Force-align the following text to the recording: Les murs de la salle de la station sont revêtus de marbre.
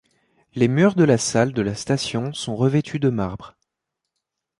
Les 0.55 0.67
murs 0.67 0.95
de 0.95 1.03
la 1.03 1.19
salle 1.19 1.53
de 1.53 1.61
la 1.61 1.75
station 1.75 2.33
sont 2.33 2.55
revêtus 2.55 2.97
de 2.97 3.09
marbre. 3.11 3.55